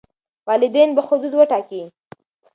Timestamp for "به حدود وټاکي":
0.95-1.81